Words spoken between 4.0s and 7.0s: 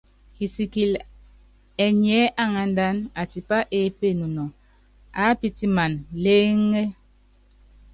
nunɔ, aápítimana lééŋé.